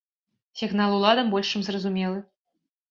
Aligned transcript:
Сігнал 0.61 0.95
уладам 0.97 1.31
больш 1.37 1.47
чым 1.55 1.61
зразумелы. 1.69 2.29